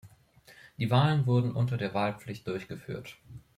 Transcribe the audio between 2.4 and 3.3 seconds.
durchgeführt.